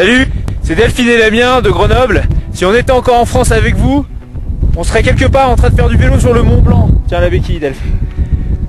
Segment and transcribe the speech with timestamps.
[0.00, 0.26] Salut,
[0.62, 2.22] c'est Delphine et Damien de Grenoble.
[2.54, 4.06] Si on était encore en France avec vous,
[4.74, 6.88] on serait quelque part en train de faire du vélo sur le Mont Blanc.
[7.06, 7.98] Tiens la béquille Delphine.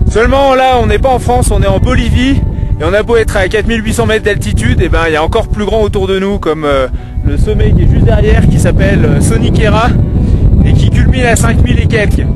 [0.09, 2.41] Seulement là, on n'est pas en France, on est en Bolivie.
[2.81, 5.47] Et on a beau être à 4800 mètres d'altitude, et ben il y a encore
[5.47, 6.89] plus grand autour de nous, comme euh,
[7.25, 9.87] le sommet qui est juste derrière, qui s'appelle euh, Soniquera,
[10.65, 12.27] et qui culmine à 5000 et quelques.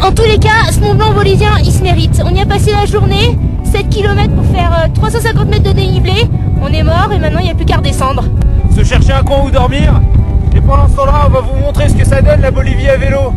[0.00, 2.22] En tous les cas, ce Mont Blanc bolivien, il se mérite.
[2.24, 6.28] On y a passé la journée, 7 km pour faire euh, 350 mètres de dénivelé.
[8.92, 10.02] Chercher un coin où dormir.
[10.54, 12.98] Et pendant ce temps-là, on va vous montrer ce que ça donne la Bolivie à
[12.98, 13.32] vélo.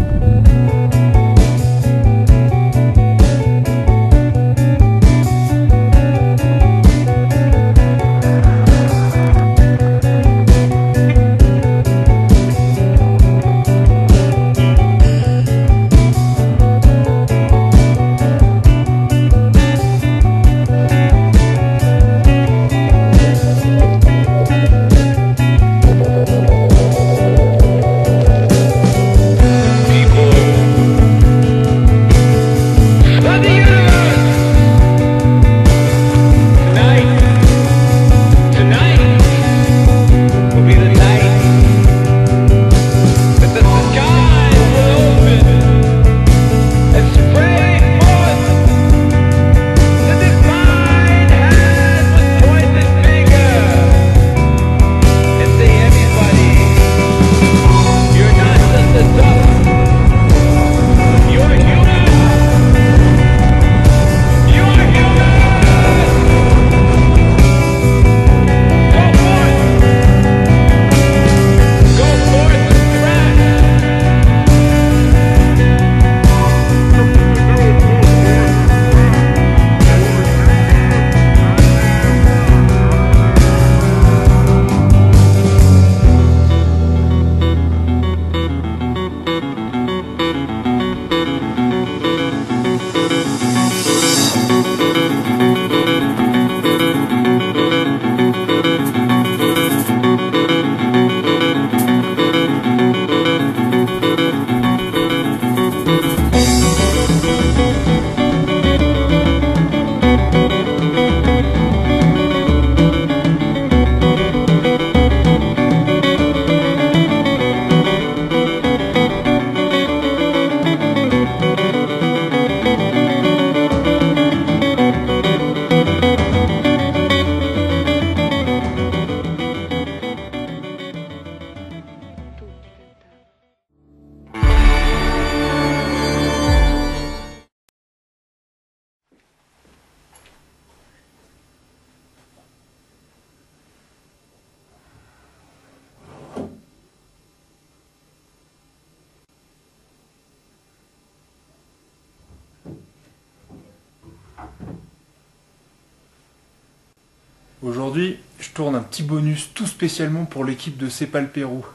[157.64, 161.66] Aujourd'hui, je tourne un petit bonus tout spécialement pour l'équipe de Cepal Pérou.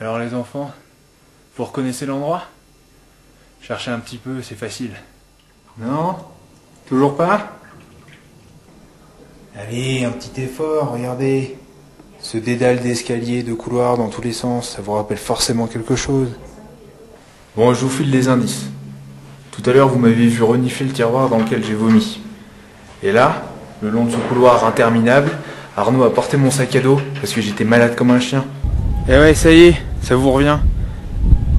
[0.00, 0.72] Alors les enfants,
[1.56, 2.42] vous reconnaissez l'endroit?
[3.62, 4.90] Cherchez un petit peu, c'est facile.
[5.78, 6.16] Non?
[6.88, 7.52] Toujours pas?
[9.56, 11.56] Allez, un petit effort, regardez.
[12.18, 16.30] Ce dédale d'escalier, de couloirs dans tous les sens, ça vous rappelle forcément quelque chose.
[17.56, 18.66] Bon, je vous file des indices.
[19.52, 22.20] Tout à l'heure, vous m'avez vu renifler le tiroir dans lequel j'ai vomi.
[23.02, 23.44] Et là,
[23.82, 25.28] le long de ce couloir interminable,
[25.76, 28.44] Arnaud a porté mon sac à dos parce que j'étais malade comme un chien.
[29.08, 30.58] Et ouais, ça y est, ça vous revient.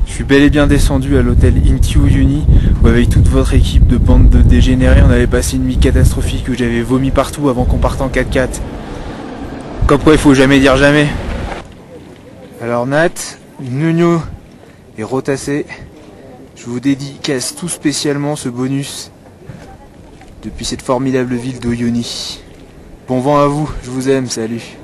[0.07, 2.45] Je suis bel et bien descendu à l'hôtel Inti Uyuni
[2.81, 6.47] où avec toute votre équipe de bande de dégénérés, on avait passé une nuit catastrophique
[6.49, 8.61] où j'avais vomi partout avant qu'on parte en 4x4.
[9.85, 11.07] Comme quoi, il faut jamais dire jamais.
[12.61, 13.09] Alors Nat,
[13.59, 14.21] Nuno
[14.97, 15.65] et Rotassé,
[16.55, 19.11] je vous dédicace tout spécialement ce bonus
[20.43, 22.39] depuis cette formidable ville d'Oyoni.
[23.07, 24.77] Bon vent à vous, je vous aime, salut.